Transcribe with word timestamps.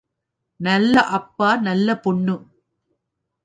நல்ல 0.59 1.01
அப்பா, 1.11 1.55
நல்ல 1.61 1.95
பொண்ணு! 1.95 2.35